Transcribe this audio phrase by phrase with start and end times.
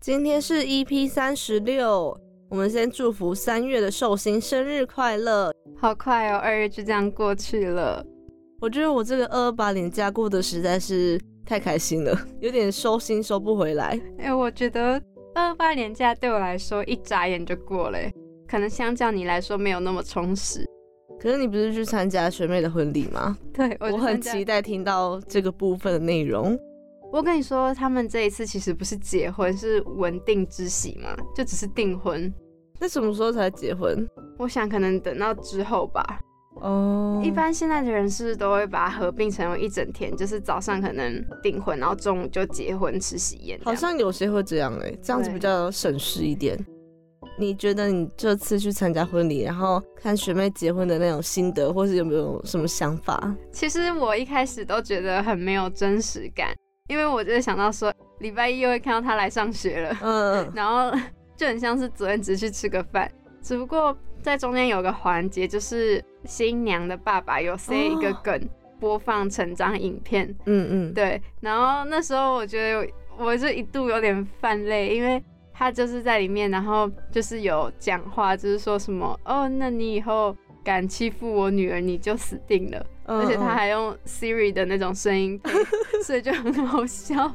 [0.00, 2.18] 今天是 EP 三十六，
[2.48, 5.52] 我们先祝福三月的寿星生日快乐。
[5.76, 8.02] 好快哦，二月就这样过去了。
[8.62, 14.00] 我觉得我这个二二八年假过得实在是太开心了， 有点收心收不回来。
[14.16, 14.94] 哎，我觉得
[15.34, 17.98] 二二八年假对我来说一眨眼就过了，
[18.48, 20.64] 可能相较你来说没有那么充实。
[21.20, 23.36] 可是你不是去参加学妹的婚礼吗？
[23.52, 26.58] 对，我很期待听到这个部分的内容。
[27.12, 32.32] 我跟你说，他们这一次其实不是结婚，是稳定之喜嘛，就只是订婚。
[32.78, 34.08] 那什么时候才结婚？
[34.38, 36.20] 我想可能等到之后吧。
[36.60, 43.58] 哦，一般现在的人是都会把它合并成为一整天，就是早上可能订婚，然后中午就结婚吃喜宴。
[43.64, 46.58] 好像有些会这样哎，这样子比较省事一点。
[47.38, 53.34] 你觉得你这次去参加婚礼，然后看学妹结婚的那种心得，或是有没有什么想法？
[53.52, 56.54] 其实我一开始都觉得很没有真实感。
[56.90, 60.90] 因为我就是想到说，礼拜一又会看到他来上学了，嗯， 然后
[61.36, 63.08] 就很像是昨天只是去吃个饭，
[63.40, 68.40] 只不过在中间有个环节，就是新娘的爸爸有塞一个梗，
[68.80, 75.22] 播放成张影片，嗯嗯，对，然后那时候我觉得我就一度有点泛泪，因为
[75.54, 82.84] 他就是在里面，然后就是有讲话，就是说什么哦，那你以后敢欺负我女儿，你就死定了。
[83.18, 85.40] 而且他还用 Siri 的那种声音，
[86.04, 87.32] 所以就很好笑。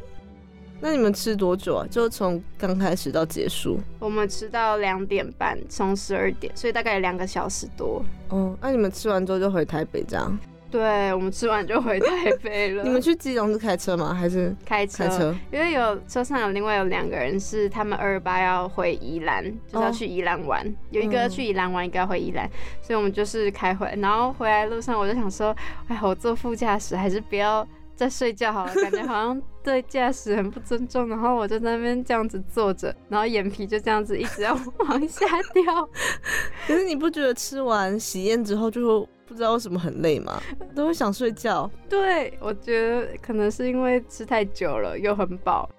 [0.82, 1.88] 那你们吃多久啊？
[1.90, 3.80] 就从刚开始到结束？
[3.98, 8.04] 我们吃到两点半，从十二点，所以大概两个小时多。
[8.30, 10.38] 哦，那你们吃完之后就回台北这样？
[10.71, 12.83] 对，我们吃完就回台北了。
[12.85, 14.13] 你们去基隆是开车吗？
[14.13, 15.08] 还是开车？
[15.08, 20.66] 开车，因为有车上有另外有两个人是他们二二八要回宜兰，就是要去宜兰玩。
[20.89, 22.49] 有一个去宜兰玩，一个要回宜兰，
[22.81, 23.89] 所以我们就是开回。
[23.97, 25.55] 然后回来路上我就想说，
[25.88, 31.08] 哎，我坐副驾驶还是不要再睡觉好了，感觉好像对驾驶很不尊重。
[31.08, 34.53] 然后我就在那边这样子坐着，然后眼皮就这样子一直要
[34.89, 35.89] 往下掉。
[36.67, 39.08] 可是你不觉得吃完喜宴之后就？
[39.28, 40.42] 不知道为什么很累吗？
[40.76, 41.70] 都会想睡觉。
[41.89, 45.70] 对，我觉得可能是因为吃太久了，又很饱。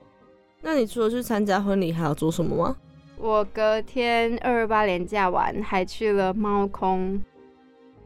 [0.60, 2.76] 那你除了去参加婚礼，还要做什么吗？
[3.18, 7.22] 我隔天二二八连假完，还去了猫空，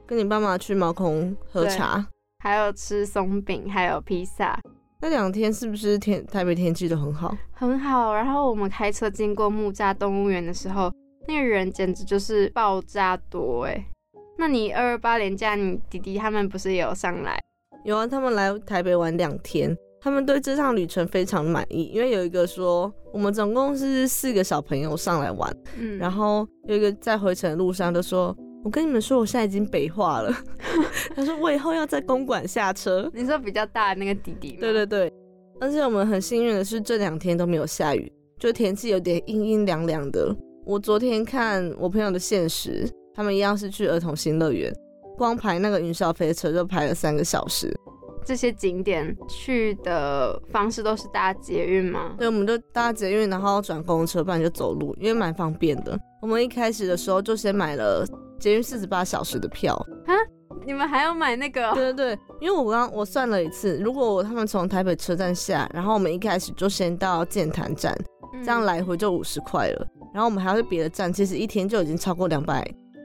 [0.06, 2.06] 跟你爸妈去猫空喝茶，
[2.38, 4.59] 还有吃松饼，还有披萨。
[5.00, 7.34] 那两天是不是天台北天气都很好？
[7.53, 8.14] 很好。
[8.14, 10.93] 然后我们开车经过木栅动物园的时候，
[11.26, 13.82] 那个人简直就是爆炸多哎。
[14.40, 17.38] 那你二二八连假，你弟弟他们不是也有上来？
[17.84, 21.90] 有啊，他们来台北玩两天，他们对这趟旅程非常满意。
[21.92, 28.34] 因为有一个说，我们总共是四个小朋友上来玩，嗯，然后有一个在回程的路上就说
[28.64, 30.34] ：“我跟你们说，我现在已经北化了。
[31.14, 34.52] ”他说：“我以后要在公馆下车。”你说比较大的那个弟弟？
[34.58, 35.12] 对对对。
[35.60, 40.34] 而且我们很幸运的是，这两天都没有下雨，就天气有点阴阴凉凉的。
[40.64, 42.88] 我昨天看我朋友的现实。
[43.15, 44.72] 他们一样是去儿童新乐园，
[45.16, 47.75] 光排那个云霄飞车就排了三个小时。
[48.25, 52.15] 这些景点去的方式都是搭捷运吗？
[52.19, 55.99] 对，我们就搭捷运，然后转公车，不然就走路，因为蛮方便的。
[56.20, 58.06] 我们一开始的时候就先买了
[58.38, 59.75] 捷运四十八小时的票
[60.06, 60.15] 啊！
[60.66, 61.72] 你们还要买那个？
[61.72, 67.97] 对对对，因为我刚我算了一次，如果他们从台北车站下，然后我们一开始就先到建潭站，
[68.44, 69.87] 这样来回就五十块了。
[70.12, 72.62] 然后我们还要去别的站，其实一天就已经超过两百。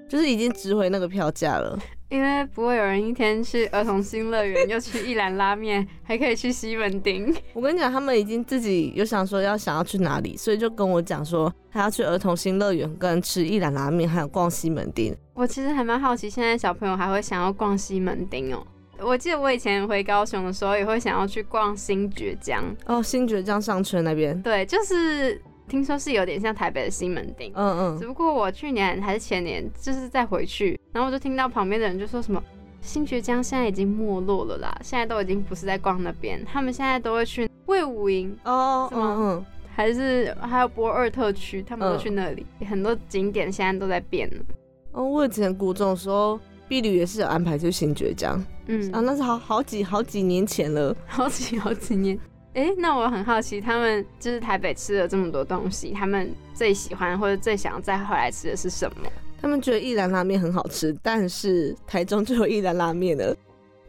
[0.07, 1.77] 就是已经值回那个票价了，
[2.09, 7.35] 因为不会有人一天去儿童新乐园，又去一兰拉面，还可以去西门町。
[7.53, 15.15] 我跟你讲，他们已经自己有想说要想要去哪里，所以就跟我讲说，他要去儿童新乐园，跟吃一兰拉面，还有逛西门町。
[15.33, 18.65] 我其实还蛮好奇，现在小朋友还会想要逛西门町哦。
[18.99, 24.39] 我记得我以前回高雄的时候，也会想要去逛新爵江哦，新爵江商圈那边。
[24.43, 25.41] 对，就是。
[25.67, 32.41] 听说是有点像台北的西门町，嗯嗯，只不过我去年还是前年，就是再回去，然后我就听到旁边的人就说什么
[32.81, 39.45] 新爵江现在已经没落了啦，现在都已经不是在逛那边，他们现在都会去魏武营哦，嗯嗯，
[39.75, 44.43] 还是还有博二特区，他们都去那里，很多景点现在都在变了。
[44.91, 48.91] 哦，我以前古中的时候，碧旅也是有安排去新觉江，嗯。
[48.91, 52.17] 啊，那是好好几好几年前了， 好几好几年。
[52.55, 59.11] 哎，那我很好奇，他们就是台北吃了这么多东西，他们最喜欢或者最想要再回来吃的是什么？
[59.41, 63.35] 他们觉得一兰拉面很好吃，但是台中就有一兰拉面了。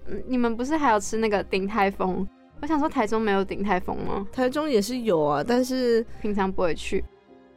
[0.09, 2.27] 嗯，你们不是还有吃那个鼎泰丰？
[2.61, 4.27] 我想说台中没有鼎泰丰吗？
[4.33, 7.05] 台中也是有啊，但是平常不会去。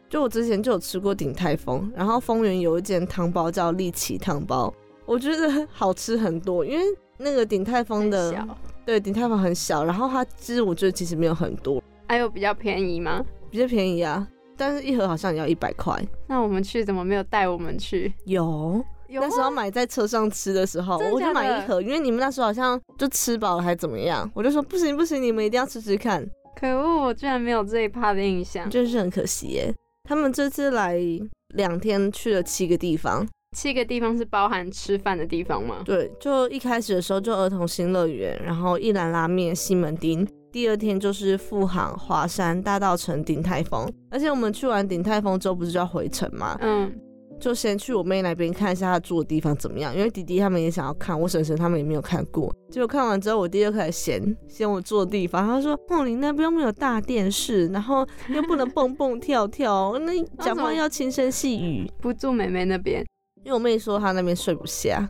[0.08, 4.72] 就我之前就有吃过鼎泰丰，然后丰原有一间汤包叫利奇汤包，
[5.08, 6.86] 我觉得好吃很多，因为
[7.18, 8.48] 那个鼎泰丰的。
[8.90, 13.24] 对，鼎泰丰很小，然后它汁我觉得其实没有很多，还有比较便宜吗？
[13.52, 14.28] 比较便宜啊，
[14.58, 15.96] 但是一盒好像也要一百块。
[16.26, 18.12] 那我们去怎么没有带我们去？
[18.26, 26.28] 有，那时候买在车上吃的时候，我就买一盒，因为你们那时候好像就吃饱了还怎么样，我就说不行不行，你们一定要吃吃看。
[26.60, 29.72] 可恶，我居然没有这一趴的印象，真是很可惜耶。
[30.04, 31.00] 他们这次来
[31.54, 33.24] 两天，去了七个地方。
[33.58, 35.82] 七个地方是包含吃饭的地方吗？
[35.84, 40.28] 对，就一开始的时候就儿童新乐园，然后一兰拉面、西门町。
[40.52, 43.92] 第二天就是富航、华山、大道城、鼎泰丰。
[44.10, 46.58] 而且我们去完鼎泰丰之后，不是就要回城吗？
[46.62, 46.92] 嗯。
[47.40, 52.54] 就先去我妹那边看一下她住的地方怎么样，因为弟弟他们也想要看，我婶婶他们也没有看过。
[52.70, 63.06] 结果看完之后，我弟又开始嫌嫌我住的地方，他说：“哦，你那边没有大电视，然后又不能蹦蹦跳跳，那 讲话要轻声细语。”不住妹妹那边，
[63.44, 65.08] 因为我妹说她那边睡不下。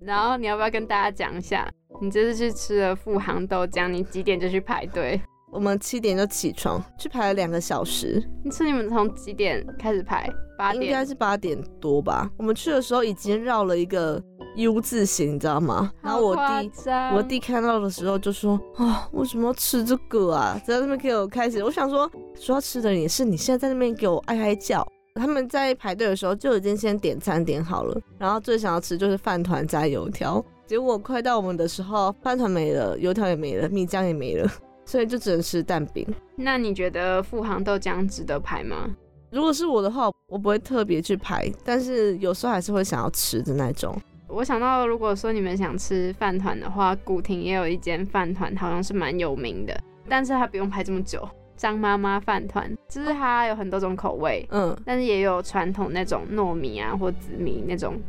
[0.00, 1.70] 然后你要不要跟大家讲一下，
[2.00, 5.20] 你这次去吃了富航豆浆，你几点就去排队？
[5.52, 8.22] 我们七点就起床，去排了两个小时。
[8.42, 10.28] 你是你们从几点开始排？
[10.56, 10.84] 八点？
[10.84, 12.30] 应该是八点多吧。
[12.38, 14.20] 我们去的时候已经绕了一个
[14.56, 15.92] U 字形，你知道吗？
[16.00, 16.70] 然后我弟，
[17.14, 20.58] 我弟看到的时候就说：“啊，为什么要吃这个啊？
[20.66, 24.86] 在那边给我开始。”我想说，说要吃的也是你现在在那边给我哀哀叫。
[25.14, 30.44] 他们在排队的时候就已经先点餐点好了，然后最想要吃就是饭团加油条。
[30.66, 34.50] 结果快到我们的时候，饭团没了，油条也没了，米浆也没了。
[34.84, 36.06] 所以就只能吃蛋饼。
[36.34, 38.90] 那你觉得富航豆浆值得排吗？
[39.30, 43.96] 如果是我的话，我不会特别去排，但是有时候还是会想要吃的那种。
[44.28, 49.78] 我想到，如果说你们想吃饭团的话，古亭也有一间饭团，好像是蛮有名的，
[50.08, 51.26] 但是它不用排这么久。
[51.56, 58.00] 张妈妈饭团就是它有很多种口味，嗯，但是也有传统那种糯米啊或紫米那种。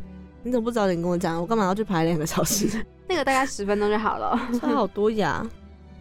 [0.42, 1.40] 你怎么不早点跟我讲？
[1.40, 2.68] 我干嘛要去排两个小时？
[3.08, 4.38] 那个大概十分钟就好了。
[4.60, 5.46] 差好多呀。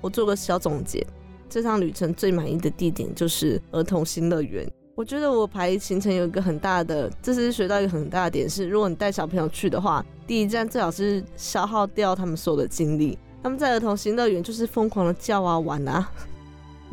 [0.01, 1.05] 我做个小总结，
[1.49, 4.69] 这趟旅程最满意的地点就是儿童新乐园。
[4.95, 13.17] 我觉得我排行程有一个很大的，这是学到一个很大的点是，如果你带小朋友去的话，第一站最好是消耗掉他们所有的精力。
[13.41, 16.11] 他们在儿童新乐园就是疯狂的叫啊玩啊。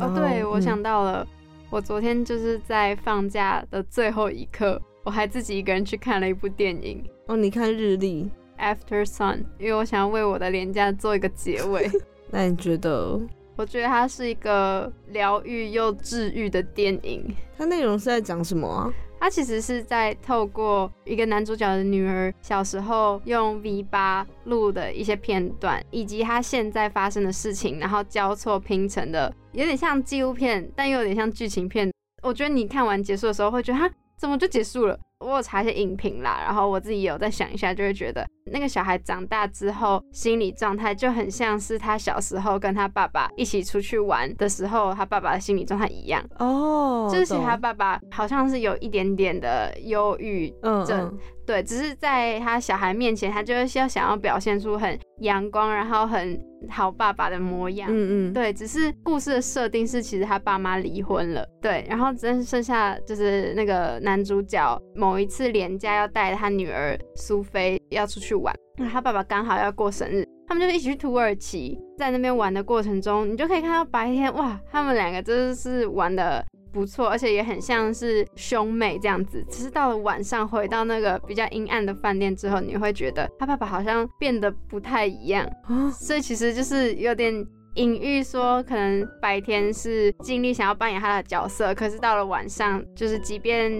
[0.01, 1.27] 哦，对，我想到了，
[1.69, 7.05] 我昨天就是在放假的最后一刻，我还自己一个人去看了一部电影。
[7.27, 11.91] 哦，你看日历，After Sun，因为我想要为我的廉价做一个结尾。
[12.31, 13.21] 那你觉得？
[13.57, 17.25] 我觉得它是一个疗愈又治愈的电影。
[17.59, 18.91] 它内容是在讲什么啊？
[19.21, 31.93] 它其实是在透过一个男主角的女儿小时候用 V 八录的一些片段，以及他现在发生的事情，然后交错拼成的，有点像纪录片，但又有点像剧情片。
[32.23, 34.99] 我觉得你看完结束的时候会觉得，哈，怎么就结束了？
[35.19, 50.53] 我有查一些影评啦，然后我自己有在想一下，就会觉得那个小孩长大之后心理状态就很像是他小时候跟他爸爸一起出去玩的时候，他爸爸的心理状态一样哦，就是他爸爸好像是有一点点的忧郁
[50.87, 51.17] 症。
[51.47, 57.91] 对，只是在他小孩面前，他就是要想要表现出很阳光，然后很好爸爸的模样。
[57.91, 61.45] 嗯嗯，对，只是故事的设定是，其实他爸妈离婚了。
[61.61, 76.45] 对，然后只剩下就是那个男主角某一次连假要带他女儿苏菲要出去玩，那他爸爸刚好要过生日，他们就一起去土耳其，在那边玩的过程中，你就可以看到白天哇，他们两个真的是玩的。
[76.73, 79.45] 不错，而且也很像是兄妹这样子。
[79.51, 85.45] 只是到了晚上，回到那个比较阴暗的饭店之后，你会觉得他爸爸好像变得不太一样。
[85.93, 93.73] 所以其实就是有点隐喻说，可能白天是尽力想要扮演他的角色，可是到了晚上，就是即便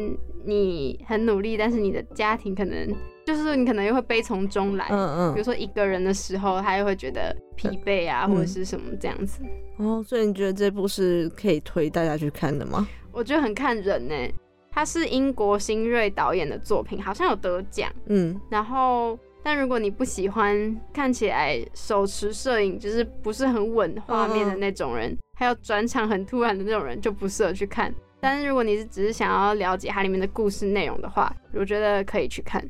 [0.45, 2.93] 你很努力，但是你的家庭可能
[3.35, 4.87] 就是你可能又会悲从中来。
[4.91, 5.35] 嗯嗯。
[5.35, 9.43] 比如说一个人的时候，他又会觉得疲惫啊，或者是什么这样子。
[9.77, 12.87] 哦，所以你觉得这部是可以推大家去看的吗？
[13.13, 14.15] 我觉得很看人呢。
[14.73, 17.91] 他是英国新锐导演的作品，好像有得奖。
[18.07, 27.93] 嗯，然后，但如果你不喜欢看起来手持摄影就是不是很稳画面的那种人，还有转场很突然的那种人，就不适合去看。
[28.21, 32.65] 但是如果你是只是想要了解它里面的故事内容的话，我觉得可以去看。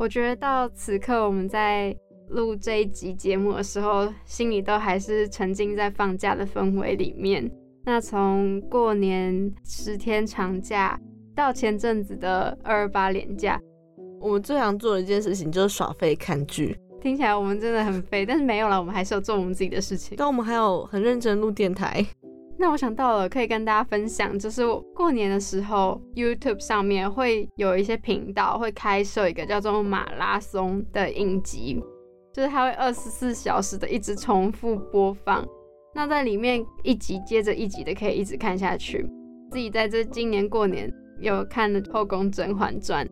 [0.00, 1.94] 我觉得到此刻，我们在
[2.28, 7.46] 录这一集节目的时候，心里都还是沉浸在放假的氛围里面。
[7.84, 10.98] 那从过年十天长假
[11.36, 13.60] 到前阵子的二二八连假，
[14.18, 16.74] 我们最常做的一件事情就是耍废看剧。
[17.02, 20.16] 听起来我们真的很废，但是没有了，我们还是有做我们自己的事情。
[20.16, 22.02] 但我们还有很认真录电台。
[22.60, 31.82] 那我想到了，可以跟大家分享，就是我过年的时候，YouTube 上面会有一些频道会开设一个叫做马拉松的影集，
[32.34, 35.42] 就是它会二十四小时的一直重复播放。
[35.94, 39.08] 那在里面一集接着一集的可以一直看下去。
[39.50, 43.06] 自己在这今年过年有看的《后宫甄嬛传》。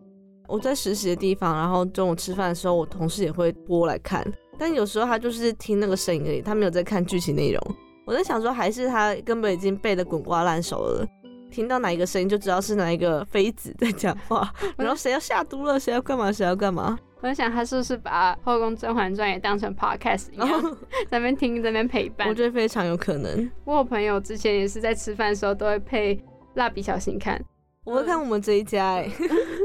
[0.47, 4.23] 我在实习的地方，然后中午吃饭的时候，我同事也会播来看，
[4.59, 7.59] 但有时候他就是听那个声音而已，他没有在看剧情内容。
[8.09, 11.07] 我在想说，还是他根本已经背得滚瓜烂熟了，
[11.51, 16.97] 听到哪一个声音就知道是哪一个妃子在讲话，然后谁要下毒了，谁要干嘛，谁要干嘛。
[17.21, 20.49] 我在想，他是不是把《后宫甄嬛传》也当成 podcast 一样，
[21.07, 22.27] 在那边听，在那边陪伴？
[22.29, 23.47] 我觉得非常有可能。
[23.63, 26.15] 我有朋友之前也是在吃饭的时候都会配
[26.55, 27.39] 《蜡笔小新》看，
[27.83, 29.07] 我会看我们这一家哎，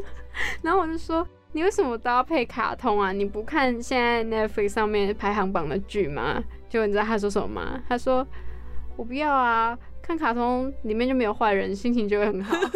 [0.60, 3.12] 然后我就说，你为什么都要配卡通啊？
[3.12, 6.42] 你不看现在 Netflix 上面排行榜的剧吗？
[6.68, 7.80] 就你知道他说什么吗？
[7.88, 8.26] 他说
[8.96, 12.56] 我不要啊，看卡通里面就没有坏人，心情就会很好。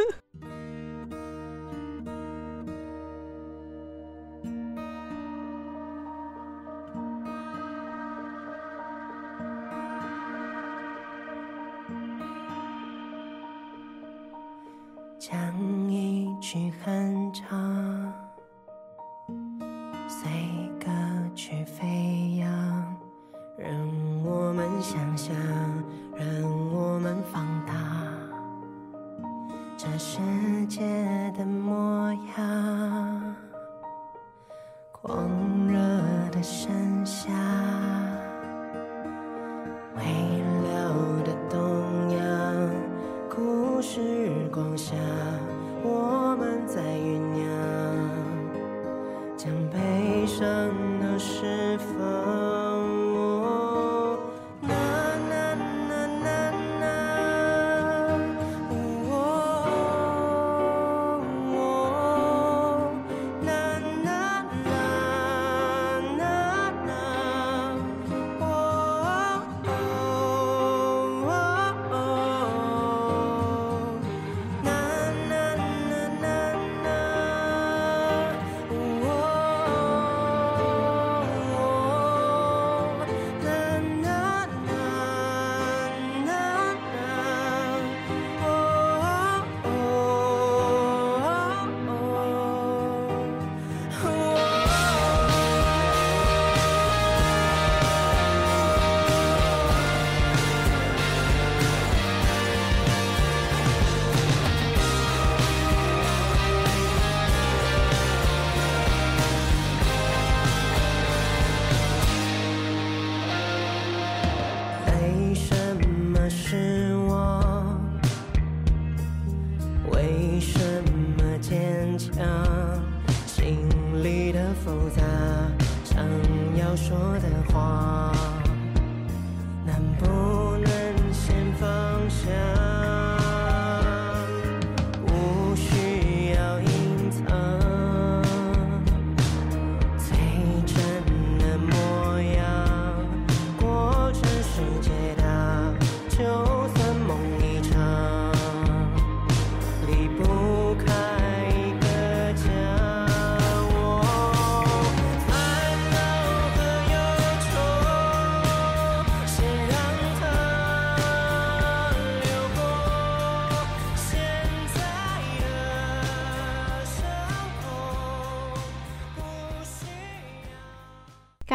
[15.19, 15.37] 讲
[15.91, 18.28] 一句哼唱，
[50.38, 50.88] 生。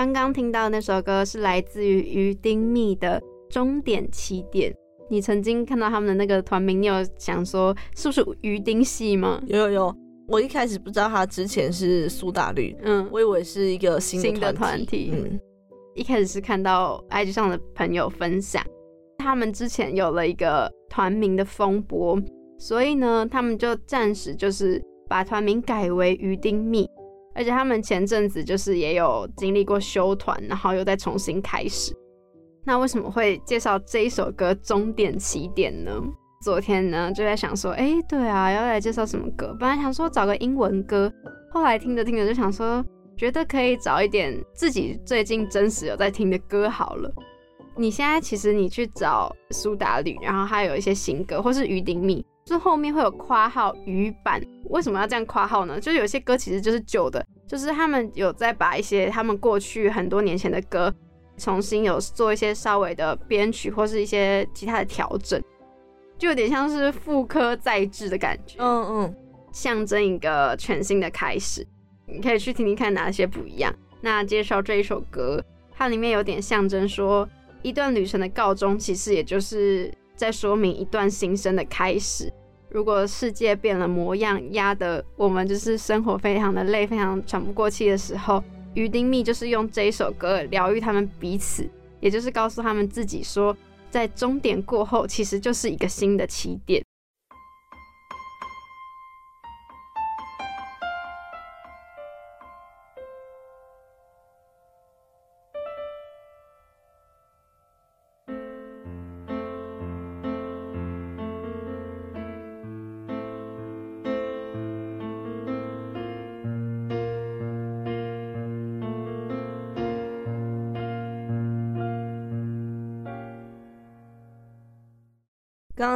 [0.03, 3.21] 刚刚听到那首歌是来自于于丁密的
[3.53, 4.69] 《终点起点》。
[5.09, 9.41] 你曾经看到他们的那个团名，你有想说是不是于丁系吗？
[9.47, 9.95] 有有有，
[10.27, 15.09] 我一开始不知道他之前是苏打绿，嗯，我以为是一个新的团体。
[15.13, 15.39] 嗯，
[15.95, 18.61] 一开始是看到 IG 上的朋友分享，
[19.19, 22.21] 他们之前有了一个团名的风波，
[22.59, 26.89] 所以呢，他们就暂时就是把团名改为于丁密。
[27.35, 31.95] 而且他们前阵子就是也有经历过休团，然后又再重新开始。
[32.65, 35.91] 那为什么会介绍这一首歌《终点起点》呢？
[36.41, 39.55] 昨天呢就在想说，哎，对啊，要来介绍什么歌？
[39.59, 41.11] 本来想说找个英文歌，
[41.51, 42.83] 后来听着听着就想说，
[43.17, 47.09] 觉得可以找一点自己最近真实有在听的歌好了。
[47.75, 54.41] 你现在其实你去找苏打绿，然后还有一些新歌，或是于丁密，就后面会有括号语版。
[54.69, 55.79] 为什么要这样括号呢？
[55.79, 60.93] 就有些歌其实就是旧的，就是他们有在把一些他们过去很多年前的歌，
[61.37, 65.41] 重新有做一些稍微的编曲或是一些其他的调整，
[66.17, 68.57] 就有点像是复刻再制的感觉。
[68.59, 69.15] 嗯嗯，
[69.51, 71.65] 象征一个全新的开始。
[72.05, 73.73] 你可以去听听看哪些不一样。
[74.01, 77.27] 那介绍这一首歌，它里面有点象征说。
[77.61, 82.31] 一段旅程的告终，其实也就是在说明一段新生的开始。
[82.69, 88.43] 如果世界变了模样，压得我们就是生活非常的累，非常喘不过气的时候，
[88.73, 93.55] 于丁密就是用这一首歌疗愈他们彼此，也就是告诉他们自己说，
[93.91, 96.83] 在终点过后，其实就是一个新的起点。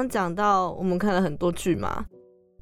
[0.08, 2.06] 讲到我们看了很多剧嘛，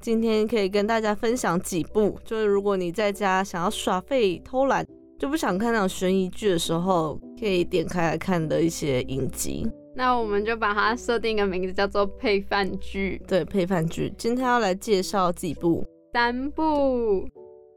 [0.00, 4.86] 今天可以跟大家分享几部，就是如果你在家想要耍废偷懒，
[5.18, 9.66] 就不想看那种悬疑剧的时候，可以点开来看的一些影集。
[9.94, 13.18] 那我们就把它设定一个名字，叫做配饭剧。
[13.26, 14.12] 对，配饭剧。
[14.18, 17.26] 今天要来介绍几部，三部。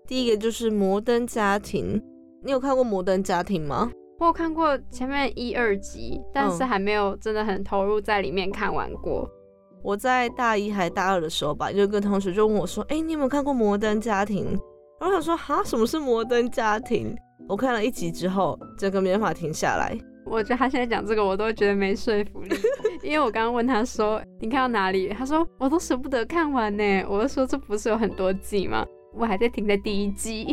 [0.06, 1.98] 第一个就是《摩登家庭》，
[2.44, 3.90] 你有看过《摩登家庭》吗？
[4.20, 9.26] 我有看过前面一二集，但是还没有真的很投入在里面看完过。
[9.84, 14.46] 我在大一还大二的时候吧，有一个同学就问我说：“哎，你有没有看过《摩登家庭》？”
[15.00, 17.16] 然后想说：“哈，什么是摩登家庭？”
[17.48, 19.98] 我看了一集之后，整个没法停下来。
[20.26, 22.56] 我觉得他现在讲这个，我都觉得没说服力，
[23.02, 28.86] 因为我刚刚问他说：“你看到哪里？”他说：“我都舍不得看完呢。”我就说：“这不是有很多季吗？
[29.16, 30.46] 我还在停在第一季。”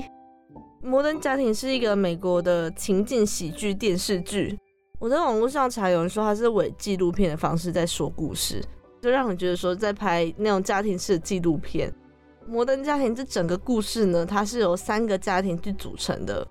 [0.89, 4.57] 《摩登家庭》是一个美国的情景喜剧电视剧。
[4.99, 8.63] 我在网络上查，有人说它是伪纪录片的方式在说故事。
[9.07, 11.89] 就让你觉得说在拍那种家庭式的纪录片，
[12.45, 16.45] 《摩登家庭》这整个故事呢，它是由三个家庭去组成的。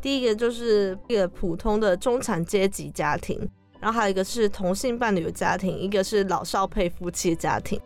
[0.00, 7.80] 第一个就是一个普通的中产阶级家庭，然后还有一个是同性伴侣的家庭，一个是老少配夫妻的家庭。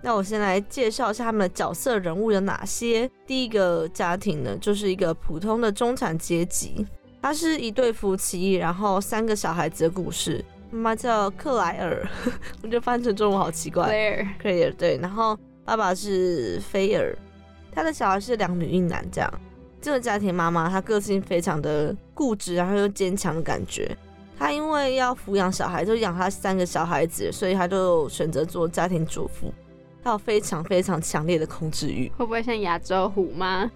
[0.00, 3.10] 那我先来介绍一下他们的角色人物有哪些。
[3.26, 6.86] 第一个家庭呢，就是一个普通的中产阶级，
[7.20, 10.44] 它是一对夫妻，然后三个小孩子的故事。
[10.70, 12.08] 妈妈叫克莱尔，
[12.62, 13.86] 我觉得翻成中文好奇怪。
[14.38, 14.96] 克莱尔，对。
[14.98, 17.16] 然后爸爸是菲尔，
[17.72, 19.32] 他的小孩是两女一男，这样。
[19.80, 23.96] 这个家庭妈妈她个性非常的固执，然后又坚强的感觉。
[24.38, 29.52] 她因为要抚养小孩，就养他三个小孩子，所以她就选择做家庭主妇。
[30.04, 32.12] 她有非常非常强烈的控制欲。
[32.16, 33.70] 会不会像亚洲虎妈？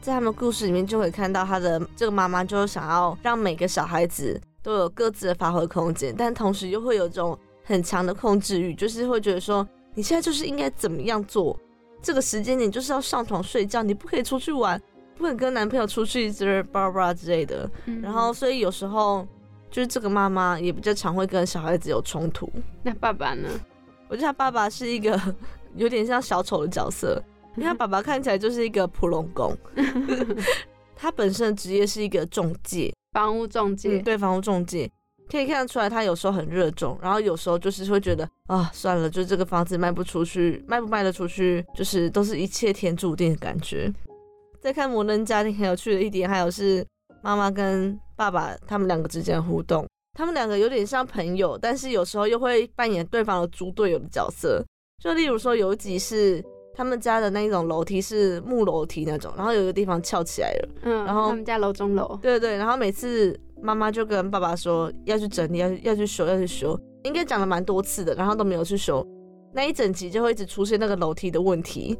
[0.00, 4.40] 在他们故事里面就会看到她的这个妈妈，就想要让每个小孩子。
[4.64, 11.56] 都有各自的发挥空间，但同时又会有一种很强的控制欲，就是会觉得说你现在就是应该怎么样做，
[12.02, 14.80] 这个时间点就是要上床睡觉，你不可以出去玩，
[15.16, 17.70] 不可以跟男朋友出去之巴拉巴拉之类的。
[18.02, 19.26] 然后，所以有时候
[19.70, 22.50] 就是这个妈妈也比较常会跟小孩子有冲突。
[22.82, 23.48] 那爸爸呢？
[24.08, 25.20] 我觉得他爸爸是一个
[25.76, 27.22] 有点像小丑的角色，
[27.56, 29.56] 因为他爸爸看起来就是一个普龙公
[30.96, 32.92] 他本身的职业是一个中介。
[33.14, 34.90] 房屋中介，对房屋中介
[35.30, 43.90] 可以看得出来，他有时候很热衷，然后有时候就是会觉得啊，算了，就这个房子卖不出去，卖不卖得出去，就是都是一切天注定的感觉。
[44.60, 46.84] 再看摩登家庭很有趣的一点，还有是
[47.22, 54.62] 妈妈跟爸爸他们两个之间的互动，他们两个有点像朋友，但是有时候又会扮演对方的猪队友的角色。
[55.02, 56.44] 就例如说有一集是。
[56.76, 60.68] 他们家的那种楼梯是木楼梯那种，然后有一个地方翘起来了。
[60.82, 62.18] 嗯，然后他们家楼中楼。
[62.20, 69.06] 对对对，然后每次妈妈就跟爸爸说要去整理，要要去修，要去修，应该讲了蛮多次的，然后都没有去修。
[69.52, 71.96] 那一整集就会一直出现那个楼梯的问题，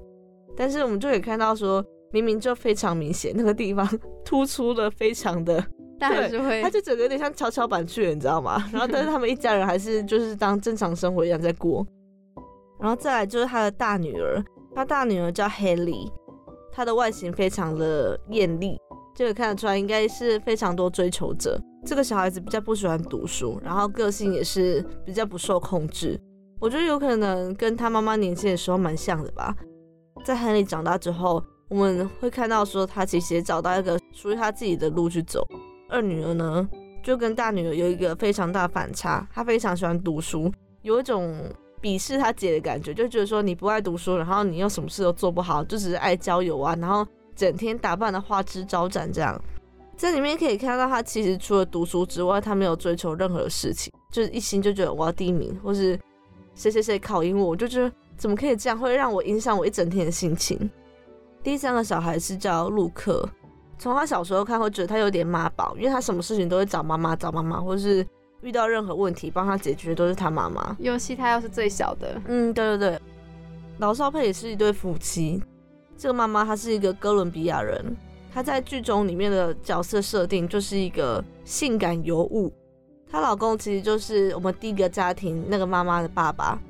[0.57, 3.89] 但是我们就可以看到说，明明就非常明显，那个地方
[4.25, 5.65] 突出的非常的，
[6.01, 8.69] 但还是会，它就整个有点像跷跷板去了，你知道吗？
[8.73, 11.87] 然后但是他们一家人还是就是当正常生活一样在过。
[12.81, 14.45] 然后再来就是他的大女儿。
[14.75, 16.11] 他大女儿叫 Haley，
[16.73, 18.77] 她的外形非常的艳丽，
[19.15, 21.61] 这个看得出来应该是非常多追求者。
[21.87, 26.19] 这个小孩子比较不喜欢读书，然后个性也是比较不受控制。
[26.61, 29.55] 我觉得有可能跟他妈妈年轻的时候蛮像的吧。
[30.25, 35.47] 在 Haley 长大之后，我们会看到说他其实也找到一个属于他自己的路去走。
[35.91, 36.67] 二女儿呢，
[37.03, 39.29] 就跟大女儿有一个非常大反差。
[39.31, 41.35] 她非常喜欢读书，有一种
[41.85, 49.38] 鄙视他姐的感觉，就觉得说你不爱读书，然后你又什么事都做不好，就只是爱交友啊，然后整天打扮的花枝招展这样。
[49.94, 56.01] 在里面可以看到，他其实除了读书之外，他没有追求任何事情，就是一心就觉得我要第一名，或是
[56.55, 60.59] 谁谁谁考赢我，我就觉得怎么可以这样，会让我影响我一整天的心情。
[61.42, 63.29] 第三个小孩是叫陆克，
[63.79, 68.03] 从他小时候看会觉得他有点妈宝，因为他什么事情都会找妈妈，找妈妈，或是
[68.44, 70.76] 遇到任何问题帮他解决都是他妈妈。
[70.78, 73.00] 游戏他又是最小的，嗯，对对对。
[73.78, 75.42] 老少配也是一对夫妻，
[75.98, 77.96] 这个妈妈她是一个哥伦比亚人，
[78.33, 82.52] 她在剧中里面的角色设定就是一个性感尤物，
[83.11, 86.61] 她老公其实就是我们第一个家庭那个妈妈的爸爸。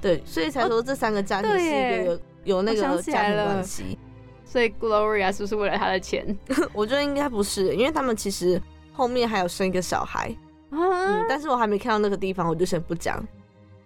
[0.00, 2.20] 对，所以才说这三个家庭是一个有。
[2.44, 3.98] 有那个家庭关系，
[4.42, 6.34] 所以 Gloria 是不是为了他的钱？
[6.72, 10.34] 我觉得应该不是，因为他们其实后面还有生一个小孩，
[10.70, 13.22] 嗯，但是我还没看到那个地方，我就先不讲。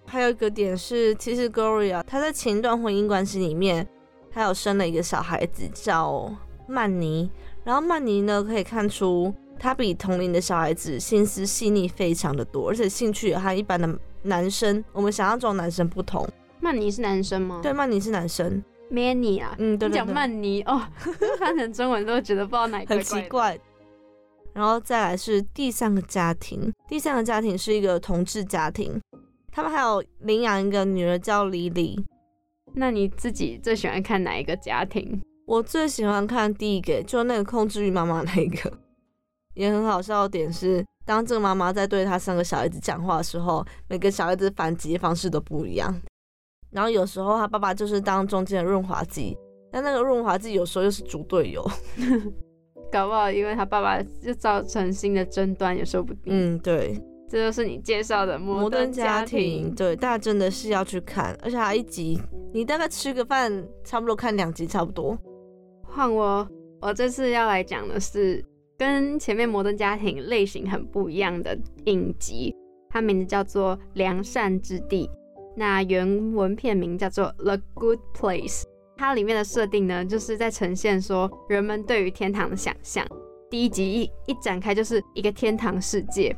[0.07, 3.87] 还有一个点是，其实 Gloria 她在前一段婚姻关系里面，
[4.31, 6.31] 她有生了一个小孩子叫
[6.67, 7.31] 曼尼，
[7.65, 16.29] 然后曼尼呢可以看出他比同龄的小孩子心思细腻非常的多，而且兴趣也和一般的男生，我们想象中男生不同。
[16.61, 17.61] 曼尼是男生吗？
[17.63, 18.63] 对，曼尼是男生。
[18.91, 20.83] Manny 啊，嗯，对讲曼尼哦，
[21.39, 23.59] 翻成中文都觉得不知道哪个很奇怪。
[24.55, 29.01] 然后再来是第三个家庭，第三个家庭是一个同志家庭，
[29.51, 31.99] 他们还有领养一个女儿叫莉莉。
[32.75, 35.21] 那你自己最喜欢看哪一个家庭？
[35.47, 38.73] 我最喜欢看第一个，就那个控制欲妈妈那一个，
[39.55, 45.95] 也很好笑的点是，当这个妈妈在对她三个小孩子讲话的时候，每个小孩子反击的方式都不一样。
[46.71, 49.37] 然后有时候他爸爸就是当中间的润滑剂，
[49.71, 51.63] 但那个润滑剂有时候又是猪队友，
[52.93, 56.25] 搞不好因为他爸爸就造成新的争端也说不定。
[56.27, 59.75] 嗯，对，这就是你介绍的摩登家庭。
[59.75, 62.21] 对，大家真的是要去看，而且还一集
[62.53, 65.19] 你大概吃个饭，差不多看两集差不多。
[65.83, 66.47] 换我，
[66.83, 68.45] 我这次要来讲的是
[68.77, 72.55] 跟前面摩登家庭类型很不一样的影集，
[72.91, 75.07] 它名字叫做《良善之地》。
[75.57, 78.63] 那原文片名叫做《The Good Place》，
[78.97, 83.07] 它里面的设定呢，就是在呈现说人们对于天堂的想象。
[83.51, 86.35] 第一集一一展开就是一个天堂世界，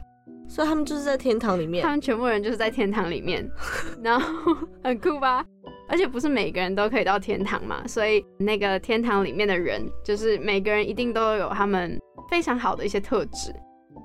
[0.48, 3.48] 所以他们就是在天堂里面，他们全部人就是在天堂里面，
[4.02, 5.44] 然后很酷吧？
[5.86, 11.96] 而且不是每个人都可以到天堂嘛，所以那个天堂里面的人，就是每个人一定都有他们
[12.30, 13.54] 非常好的一些特质，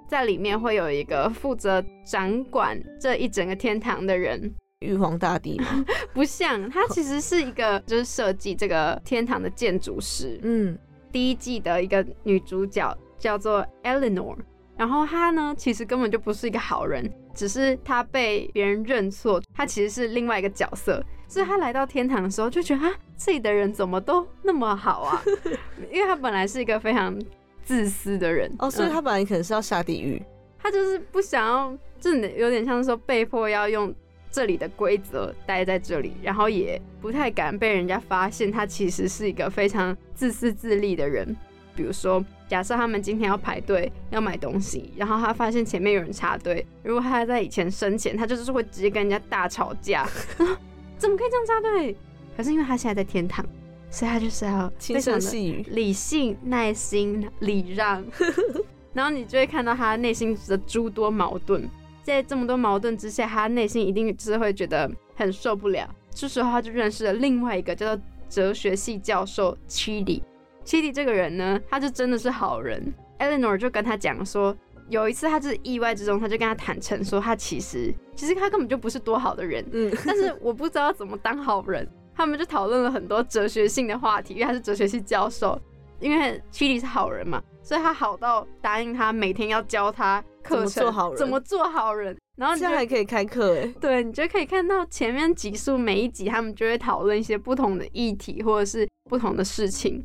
[0.08, 4.54] 在里面会有一个负责掌管这一整个天堂的人。
[4.80, 5.60] 玉皇大帝
[6.14, 10.40] 不像，他其实是一个就是设计这个天堂的建筑师。
[10.42, 10.78] 嗯，
[11.12, 14.38] 第一季的一个女主角叫做 Eleanor，
[14.78, 21.04] 然后她呢其实根本就不是一个好人，只是她被别人认错，她其实是另外一个角色。
[21.28, 25.22] 所以她来到天堂的时候就觉得啊，这里的人怎么都那么好啊？
[25.92, 27.14] 因为她本来是一个非常
[27.66, 30.24] 自私的人哦，所以她本来可能是要下地狱，
[30.58, 33.94] 她就是不想要，就有点像是说被迫要用。
[34.32, 41.36] 这里的规则待在这里，然后也不太敢被人家发现他其实是一个非常自私自利的人。
[41.76, 50.06] 比如说，假设他们今天要排队要买东西，然后他发现前面有人插队，如果他在以前生前，他就是会直接跟人家大吵架，
[50.98, 51.96] 怎么可以这样插队？
[52.36, 53.46] 可是因为他现在在天堂，
[53.90, 58.06] 所以他就是要轻声细语、理性、耐心、礼让，
[58.92, 61.70] 然后你就会看到他内心的诸多矛盾。
[62.10, 65.88] 在这么多矛盾之下，他内心一定是会觉得很受不了。
[66.12, 70.22] 这时候他就认识了另外一个叫做哲学系教授 Chidi。
[70.66, 72.94] Chidi 这个人呢，他就真的是好人。
[73.20, 74.56] Eleanor 就跟他讲说，
[74.88, 79.66] 有一次他就是意外之中，他就跟他坦诚说，他其实其实他根本就不是多好的人。
[79.72, 81.88] 嗯，但是我不知道怎么当好人。
[82.16, 85.60] 他们就讨论了很多哲学性的话题，因为他是哲学系教授。
[86.00, 90.24] 因为 Chidi 是好人嘛，所以他好到答应他每天要教他。
[90.42, 92.18] 课程怎么做好人？
[92.36, 100.04] 然后现在还可以开课哎，对你就可以看到前面几数每一集他们就会讨论一些不同的议题或者是不同的事情，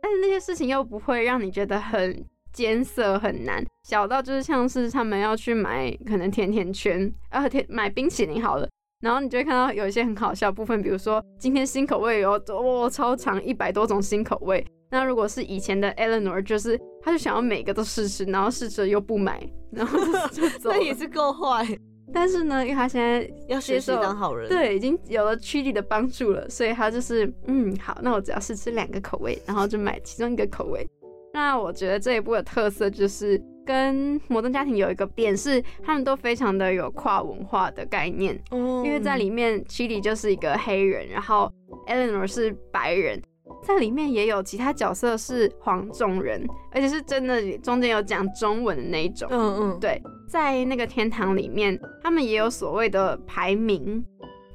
[0.00, 8.66] 但是那些事情又不会让你觉得很艰涩很难，小到就是像是他们要去买可能甜甜圈啊甜买冰淇淋好了，
[9.02, 14.64] 然后你就会看到有一些很好笑部分，比如说今天新口味有哦超长一百多种新口味。
[14.90, 19.98] 那如果是以前的 Eleanor，就是他就想要每个都试吃，然后试着又不买，然后
[20.30, 20.70] 就走。
[20.72, 21.66] 那也是够坏。
[22.14, 30.86] 但是呢，因为他现在要接受当好人，对，已经有了 c h i 的帮助了，所以他就是嗯，好，那我只要试吃两个口味，然后就买其中一个口味。
[31.32, 41.50] 那我觉得这一部的特色就是跟摩登家庭有一个点是，他们都非常的有跨文化的概念，哦因为在里面 Chili 就是一个黑人，然后
[41.86, 43.22] Eleanor 是白人，
[43.62, 49.28] 在里面也有其他角色是黄种人，而且是真的中间有讲中文的那一种。
[49.30, 54.04] 嗯嗯，对，在那个天堂里面，他们也有所谓的排名，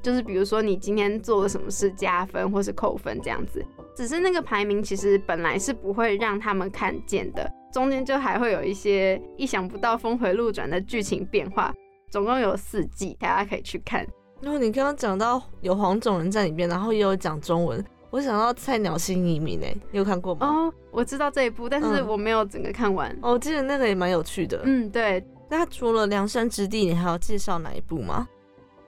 [0.04, 3.66] 就是比如说你今天做了什么事加分或是扣分这样子。
[3.98, 11.74] 只是那个排名其实本来是不会让他们看见的，中间就还会有一些意想不到、峰回路转的剧情变化。
[12.12, 14.06] 总共有四季，大家可以去看。
[14.40, 20.46] 然后你刚刚讲到有黄种人在里面，然后也有讲中文，我想到《菜鸟新移民》诶，你有看过吗？
[20.48, 23.12] 哦，我知道这一部，但是我没有整个看完。
[23.24, 24.62] 哦，我记得那个也蛮有趣的。
[24.64, 25.26] 嗯，对。
[25.50, 28.28] 那除了《梁山之地》，你还要介绍哪一部吗？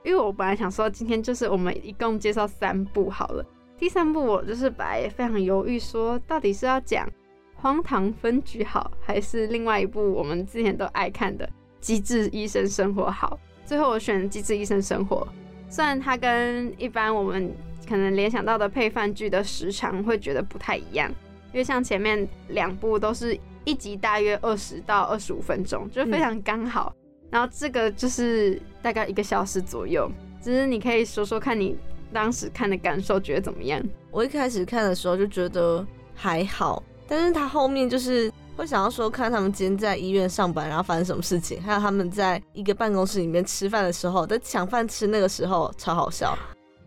[0.06, 3.44] 因为我本来想说，今天就是我们一共介绍三部好了。
[3.80, 7.08] 第三部我就是本来也非常犹豫，说到底是要讲
[7.56, 11.46] 《荒唐分局》好，还是另外一部我们之前都爱看的
[11.80, 13.40] 《机智医生生活》好。
[13.66, 15.26] 最后我选《机智医生生活》，
[15.74, 17.56] 虽然它跟一般我们
[17.88, 21.10] 可能联想到的配饭剧的时长会觉得不太一样，
[21.54, 26.94] 因为像前面两部都是一集大约二十到二十五分钟，就非常刚好。
[27.32, 30.12] 然后这个就是大概一个小时左右，
[30.42, 31.78] 只是你可以说说看你。
[32.14, 33.82] 当时看的感受觉得怎么样？
[34.12, 46.38] 我一开始看的时候就觉得还好，但是他后面就是会想要说看他们今天在医院上班，然后发生什么事情，还有他们在一个办公室里面吃饭的时候，在抢饭吃那个时候超好笑。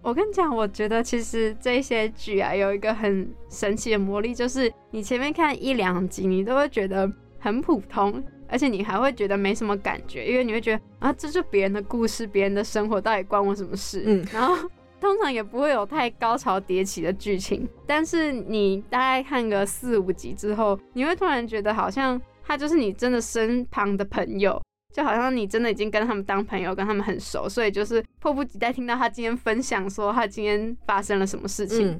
[0.02, 7.08] 我跟你讲，我觉得其实这些剧啊有一个很神奇的魔力，就是你前面看一两集，你都会觉得
[7.38, 14.02] 很普通，而且你还会觉得没什么感觉，因为你会觉得啊，这是别人的故事，别人的生活到底关我什么事？
[14.04, 14.56] 嗯，然后。
[15.02, 24.62] 通常也不会有太高潮迭起的剧情，但是你大概看个四五集之后，你会突然觉得好像他就是你真的身旁的朋友，
[24.94, 31.98] 就好像你真的已经跟他们当朋友，跟他们很熟，所以就是迫不及待听到他今天分享说他今天发生了什么事情。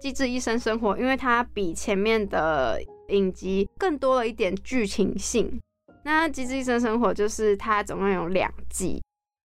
[0.00, 5.60] 机智医生生活，因为它比前面的影集更多了一点剧情性。
[6.02, 9.00] 那机智医生生活就是它总共有两季。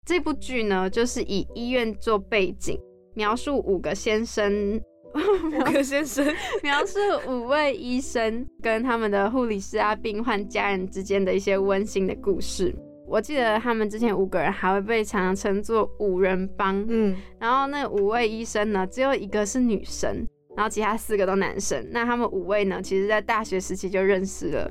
[0.06, 2.78] 这部剧呢，就是以医院做背景，
[3.14, 4.80] 描述五个先生，
[5.12, 6.24] 五个先生，
[6.62, 12.72] 描述五位医生跟他们的护理师啊、病患家人之间的一些温馨的故事。
[13.08, 20.24] 我记得他们之前五个人还会被常常称作五人帮，嗯，然后那五位医生呢，只有一个是女生，
[20.56, 21.84] 然后其他四个都男生。
[21.90, 24.70] 那他们五位呢，其实在大学时期就认识了。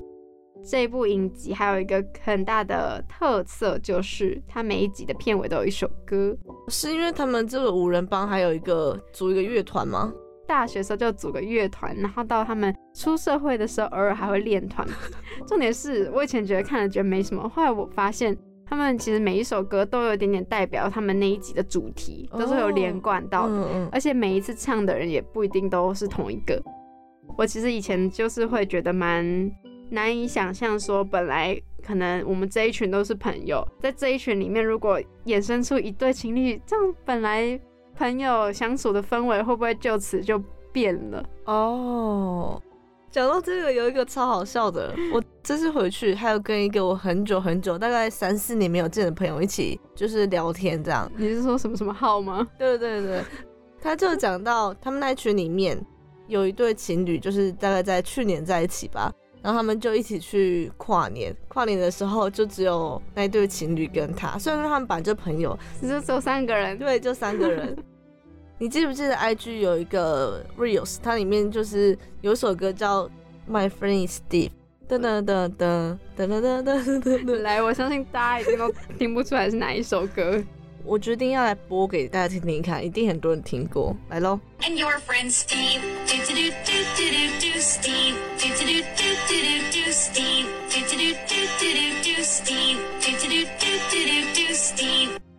[0.68, 6.36] 这部影集还有一个很大的特色，就是它每一集的片尾都有一首歌。
[6.70, 10.12] 是因为他们这个五人帮还有一个组一个乐团吗？
[10.48, 14.88] 大学时候就组个乐团，然后到他们出社会的时候，偶尔还会练团。
[15.48, 26.62] 重点是我以前觉得看了觉得没什么，后来我发现他们其实每一首歌都有一点点代表他们那一集的主题，都是有连贯到的，而且每一次唱的人也不一定都是同一个。
[27.38, 29.52] 我其实以前就是会觉得蛮。
[29.90, 37.60] 难以想象，说本来可能我们这一群都是朋友，在这一群里面，如果衍生出一对情侣，这样本来
[37.96, 41.24] 朋友相处的氛围会不会就此就变了？
[41.46, 42.62] 哦，
[43.12, 51.10] 讲到这个，有一个超好笑的， 我这次回去还有跟一个我很久很久，大概三四年没有见的朋友一起就是聊天，这样。
[51.16, 52.46] 你是说什么什么号吗？
[52.58, 53.22] 对对对对，
[53.80, 55.80] 他就讲到他们那群里面
[56.28, 59.14] 有一对情侣，就是大概在去年在一起吧。
[59.46, 67.78] 然后他们就一起去跨年，跨年的时候就只有那对情侣跟他，虽然说他们本来就朋友，只是只有三个人，对，就三个人。
[68.58, 73.08] 你记不记得 IG 有一个 Reels，它里面就是有一首歌叫
[73.48, 74.50] My Friend Steve，
[74.90, 80.44] 噔噔噔噔噔噔噔噔，来，我相信大家一定都听不出来是哪一首歌。
[80.88, 84.40] 我决定要来播给大家听听看，一定很多人听过，来喽。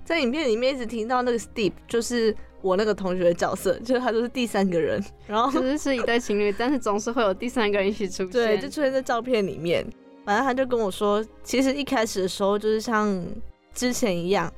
[0.04, 9.87] 在影片里面一直听到那个 Steve，就是我那个同学的角色，就是他就是第三个人，然后就是是一对情侣，但是总是会有第三个人一起出现，对，就出现在照片里面。
[10.24, 13.24] 反正他就跟我说，其实一开始的时候就是像
[13.72, 14.52] 之前一样。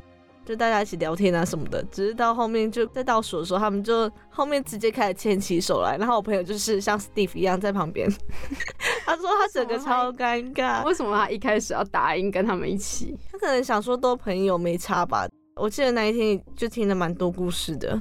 [0.49, 8.11] 就大家一起聊天啊什么的，只是到后面就在倒数的时候，他们就后面直接开始牵起手来，然后我朋友就是像 Steve 一样在旁边，
[9.05, 10.83] 他说他整个超尴尬。
[10.87, 13.15] 为什么他一开始要答应跟他们一起？
[13.31, 15.29] 他可能想说多朋友没差吧。
[15.57, 18.01] 我记得那一天就听了蛮多故事的。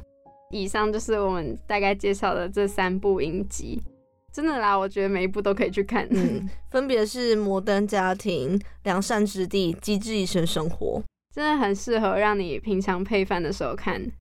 [0.51, 3.83] 以上就是我们大概介绍的这三部影集。
[4.31, 6.07] 真的啦，我觉得每一部都可以去看。
[6.11, 11.01] 嗯，分别是《摩登家庭》《良善之地》《机智医生生活》，
[11.37, 14.11] 真的很适合让你平常配饭的时候看。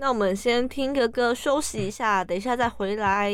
[0.00, 3.32] 那我们先听个歌休息一下，等一下再回来。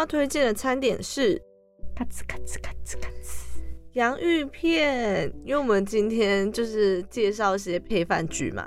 [0.00, 1.36] 要推荐的餐点是
[1.94, 3.44] 咔哧咔哧咔哧咔哧
[3.92, 8.66] 洋芋片，因为我们今天就是介绍一些配饭剧嘛。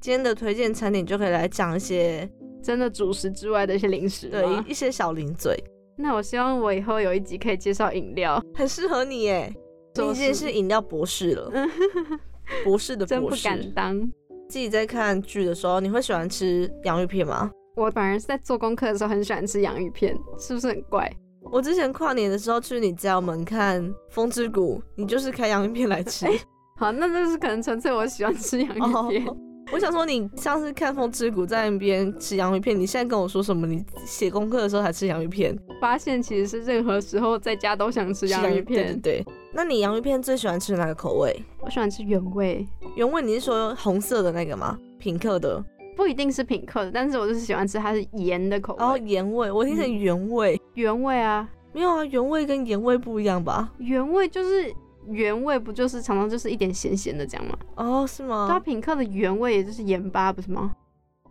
[0.00, 2.28] 今天的推荐餐点就可以来讲一些
[2.60, 5.54] 真的主食之外的一些零食，对一些小零嘴。
[5.96, 9.54] 那我希望我以后有一集可以介绍饮料，很适合你耶，
[9.94, 11.52] 你已经是饮料博士了，
[12.64, 13.42] 博士的博士。
[13.42, 14.12] 真不敢当。
[14.48, 17.48] 自己在看剧的时候，你会喜欢吃洋芋片吗？
[17.78, 21.10] 我反而是在做功课的时候很喜欢吃洋芋片，是不是很怪？
[21.52, 26.26] 我之前跨年的时候去你家门看《风之谷》，你就是开洋芋片来吃。
[26.76, 29.26] 好，那就是可能纯粹我喜欢吃洋芋片。
[29.70, 33.66] 我想说，你上次看《风之谷》在那边吃洋芋片，你现在跟我说什么？
[33.66, 35.56] 你写功课的时候还吃洋芋片？
[35.80, 38.98] 发现其实是任何时候在家都想吃洋芋片。
[39.00, 41.44] 对，那你洋芋片最喜欢吃哪个口味？
[41.60, 42.66] 我喜欢吃原味。
[42.96, 44.76] 原味你是说红色的那个吗？
[44.98, 45.62] 品客的。
[45.98, 48.84] 不一定是品客的，但是我就是喜欢吃它是盐的口味。
[48.84, 53.72] 哦，盐味，我听成原味，原味啊，没有啊，原味跟盐味不一样吧？
[53.78, 54.72] 原味就是
[55.08, 57.58] 原味，不就是常常就是一点咸咸的这样吗？
[57.74, 58.46] 哦，是吗？
[58.48, 60.72] 它品客的原味也就是盐巴，不是吗？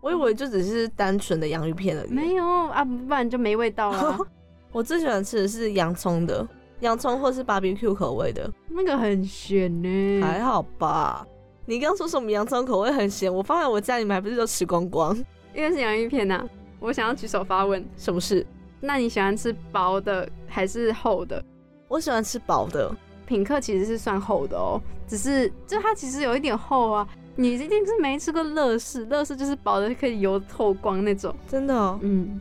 [0.02, 2.10] 我以为就只是单纯的洋芋片而已。
[2.10, 4.18] 没有啊，不然就没味道了。
[4.70, 6.46] 我最喜欢吃的是洋葱的，
[6.80, 10.20] 洋葱或是 BBQ 口味的，那个很咸呢。
[10.20, 11.26] 还好吧。
[11.68, 13.30] 你刚说什么洋葱口味很咸？
[13.32, 15.14] 我放在我家里面还不是都吃光光？
[15.54, 16.42] 因为是洋芋片呐。
[16.80, 18.46] 我想要举手发问，什么事？
[18.80, 21.44] 那你喜欢吃薄的还是厚的？
[21.86, 22.90] 我喜欢吃薄的。
[23.26, 27.06] 品客其实是算厚的哦，只是就它其实有一点厚啊。
[27.36, 31.34] 你一定是没吃过乐事，乐事就是薄的可以油透光那种。
[31.46, 31.74] 真的？
[31.74, 31.98] 哦？
[32.00, 32.40] 嗯。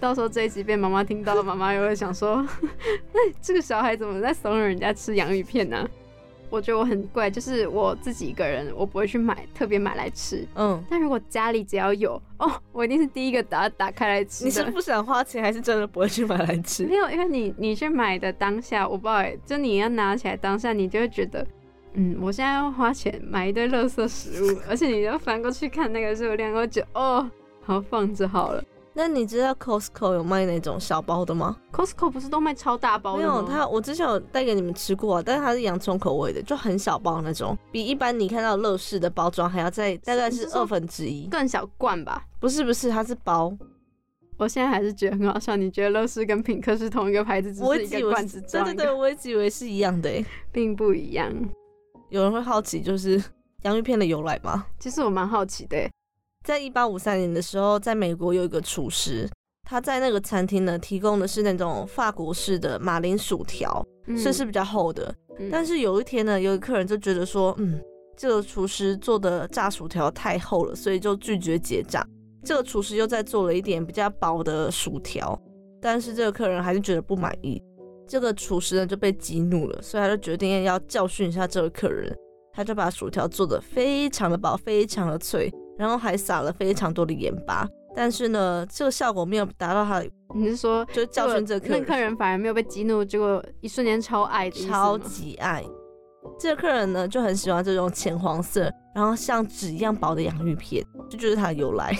[0.00, 2.42] 到时候这一集被妈妈听到，妈妈又会想说：
[3.12, 5.86] 那， 这个小孩怎么在怂恿人家吃洋芋片呢？
[6.52, 10.46] 我觉得我很怪，就是我自己一个人，我不会去买特别买来吃。
[10.54, 14.44] 嗯，但如果家里只要有哦，我一定是第一个打打开来吃。
[14.44, 16.84] 你是不想花钱，还是真的不会去买来吃？
[16.84, 21.46] 没有，因为你你去买的当下，我不知道，就你要拿起来当下，你就会觉得，
[21.94, 27.30] 嗯，我现在要花钱买一堆垃圾食物，而且你要翻过去看那个热量，我觉得哦，
[27.62, 28.62] 好放着好了。
[28.94, 33.34] 那你知道 Costco 有卖那种小包的吗？Costco 不是都卖超大包的吗？
[33.34, 42.22] 没有，它我之前有带给你们吃过，啊但是它是洋葱口味的，就很小包那种，比一般你看到乐事的包装还要再大概是二分之一，更小罐吧？
[42.38, 43.56] 不是不是，它是包。
[44.38, 48.64] 我现在还是觉得很好笑，你觉得乐事跟品客是同一个牌子，只是一个罐子装？
[48.64, 50.10] 对对对，我一直以为是一样的，
[50.50, 51.32] 并不一样。
[52.08, 53.22] 有人会好奇，就是
[53.62, 54.66] 洋芋片的由来吗？
[54.78, 55.88] 其实我蛮好奇的，
[56.44, 59.28] 在一八五三年的时候，在美国有一个厨师。
[59.64, 63.82] 他在那个餐厅呢，提供的是那种法国式的马铃薯条，
[64.16, 65.14] 是是比较厚的。
[65.50, 67.80] 但是有一天呢，有一个客人就觉得说，嗯，
[68.16, 72.04] 这个厨师做的炸薯条太厚了，所以就拒绝结账。
[72.44, 75.40] 这个厨师又在做了一点比较薄的薯条，
[75.80, 77.62] 但是这个客人还是觉得不满意。
[78.06, 82.12] 这个厨师呢就被激怒了，所以他就决定要教训一下这位客人。
[82.52, 85.50] 他就把薯条做的非常的薄，非常的脆，
[85.82, 87.68] 然后还撒了非常多的盐巴。
[87.92, 90.08] 但是呢，这个效果没有达到他的。
[90.32, 95.64] 你是说，就教训这客人，那客人反而没有被激怒，结果一瞬间超爱，超级爱。
[96.38, 101.92] 这个客人呢，就很喜欢这种浅黄色，然后像纸一样薄的洋芋片，这就是它的由来。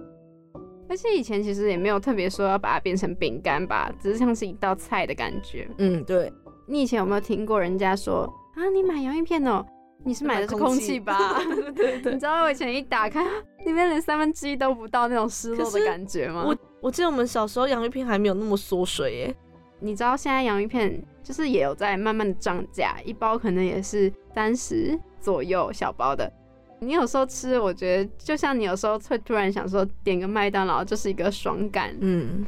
[0.90, 5.66] 而且以前其实也没有特别说要把它变成饼干吧，只是像是一道菜的感觉。
[5.78, 6.30] 嗯，对。
[6.68, 9.64] 你以前有没有听过人家说啊，你买洋芋片哦？
[10.02, 11.38] 你是买的是空气吧？
[11.76, 13.22] 对对，你知道我以前一打开，
[13.66, 16.44] 里面连三分之一都不到那种失落的感觉吗？
[16.46, 19.36] 我我记得我们小时候洋芋片还没有那么缩水耶。
[19.78, 26.30] 你知道现在洋芋片就是也有在慢慢的涨价，一包可能也是三十左右小包的。
[26.78, 31.94] 你有时候吃，我觉得就像你有时候会突然想说点个麦当劳，就是一个爽感。
[32.00, 32.46] 嗯，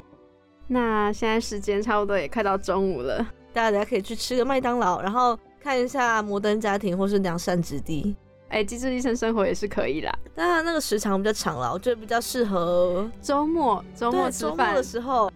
[0.68, 5.38] 那现在时间差不多也快到中午了，大家可以去吃个麦当劳，然后。
[5.62, 8.04] 看一下《摩登家庭》或是《良善之地》，
[8.48, 15.30] 哎，《机智医生生活》也是可以啦，但它那个时长比较长了，我觉得比较适合周末周末吃饭的时候。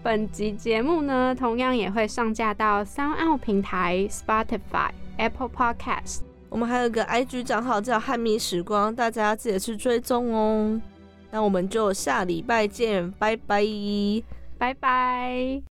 [0.00, 6.20] 本集节目呢，同样也会上架到三奥平台、Spotify、Apple Podcast。
[6.48, 10.80] 我们还有个 IG 账号叫汉密时光，大家记得去追踪哦。
[11.32, 13.62] 那我们就下礼拜见，拜拜，
[14.56, 15.62] 拜拜。